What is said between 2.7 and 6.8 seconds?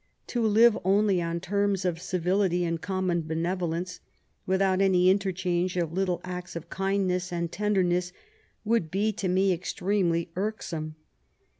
com mon benevolence, without any interchange of little acts of